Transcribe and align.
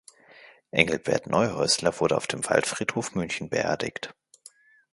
Engelbert 0.71 1.27
Neuhäusler 1.27 1.99
wurde 1.99 2.17
auf 2.17 2.25
dem 2.25 2.43
Waldfriedhof 2.49 3.13
München 3.13 3.51
beerdigt. 3.51 4.15